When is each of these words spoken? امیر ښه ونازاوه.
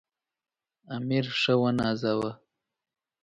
امیر 0.95 1.25
ښه 1.39 1.53
ونازاوه. 1.61 2.31